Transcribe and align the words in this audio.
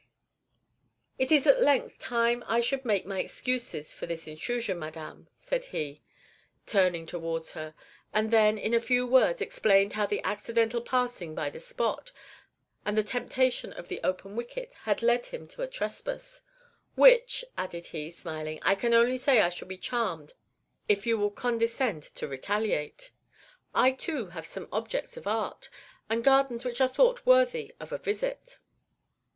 "It 1.19 1.31
is 1.31 1.45
at 1.45 1.61
length 1.61 1.99
time 1.99 2.43
I 2.47 2.59
should 2.59 2.83
make 2.85 3.05
my 3.05 3.19
excuses 3.19 3.93
for 3.93 4.07
this 4.07 4.27
intrusion, 4.27 4.79
madame," 4.79 5.27
said 5.37 5.65
he, 5.65 6.01
turning 6.65 7.05
towards 7.05 7.51
her; 7.51 7.75
and 8.11 8.31
then 8.31 8.57
in 8.57 8.73
a 8.73 8.81
few 8.81 9.05
words 9.05 9.43
explained 9.43 9.93
how 9.93 10.07
the 10.07 10.19
accidental 10.23 10.81
passing 10.81 11.35
by 11.35 11.51
the 11.51 11.59
spot, 11.59 12.11
and 12.83 12.97
the 12.97 13.03
temptation 13.03 13.73
of 13.73 13.89
the 13.89 13.99
open 14.03 14.35
wicket, 14.35 14.73
had 14.73 15.03
led 15.03 15.27
him 15.27 15.47
to 15.49 15.61
a 15.61 15.67
trespass, 15.67 16.41
"which," 16.95 17.45
added 17.55 17.85
he, 17.85 18.09
smiling, 18.09 18.57
"I 18.63 18.73
can 18.73 18.95
only 18.95 19.17
say 19.17 19.39
I 19.39 19.49
shall 19.49 19.67
be 19.67 19.77
charmed 19.77 20.33
if 20.89 21.05
you 21.05 21.15
will 21.15 21.29
condescend 21.29 22.01
to 22.17 22.27
retaliate. 22.27 23.11
I, 23.75 23.91
too, 23.91 24.29
have 24.29 24.47
some 24.47 24.67
objects 24.71 25.15
of 25.15 25.27
art, 25.27 25.69
and 26.09 26.23
gardens 26.23 26.65
which 26.65 26.81
are 26.81 26.87
thought 26.89 27.23
worthy 27.23 27.71
of 27.79 27.91
a 27.91 27.99
visit." 27.99 28.57